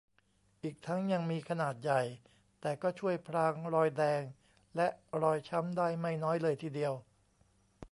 [0.63, 2.01] อีกทั้งยังมีขนาดใหญ่
[2.61, 4.21] แต่ก็ช่วยพรางรอยแดง
[4.75, 4.87] และ
[5.21, 6.93] รอยช้ำได้ไม่น้อยเลยทีเดียว